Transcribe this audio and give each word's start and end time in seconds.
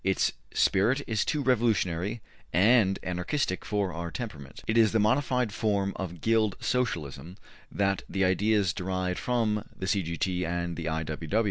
Its 0.03 0.31
spirit 0.51 1.03
is 1.05 1.23
too 1.23 1.43
revolutionary 1.43 2.21
and 2.51 2.97
anarchistic 3.03 3.63
for 3.63 3.93
our 3.93 4.09
temperament. 4.09 4.63
It 4.65 4.75
is 4.75 4.87
in 4.87 4.93
the 4.93 4.99
modified 4.99 5.51
form 5.53 5.93
of 5.95 6.21
Guild 6.21 6.55
Socialism 6.59 7.37
that 7.71 8.01
the 8.09 8.25
ideas 8.25 8.73
derived 8.73 9.19
from 9.19 9.63
the 9.77 9.85
C. 9.85 10.01
G. 10.01 10.17
T. 10.17 10.43
and 10.43 10.75
the 10.75 10.89
I. 10.89 11.05